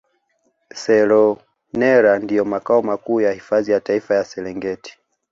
Seronera 0.75 2.19
ndio 2.19 2.45
makao 2.45 2.81
makuu 2.81 3.21
ya 3.21 3.31
hifadhi 3.31 3.71
ya 3.71 3.79
Taifa 3.79 4.15
ya 4.15 4.23
Serengeti 4.23 4.99